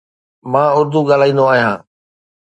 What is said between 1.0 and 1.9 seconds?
ڳالهائيندو آهيان.